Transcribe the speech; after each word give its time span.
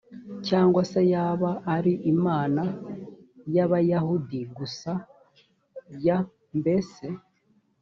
cyangwa 0.47 0.81
se 0.91 1.01
yaba 1.13 1.51
ari 1.75 1.93
imana 2.13 2.61
y 3.55 3.57
abayahudi 3.65 4.39
gusa 4.57 4.91
y 6.05 6.09
mbese 6.59 7.07